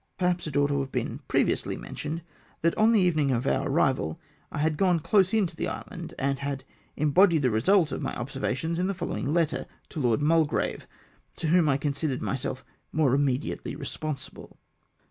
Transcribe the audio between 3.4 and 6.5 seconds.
our arrival, I had gone close in to the island, and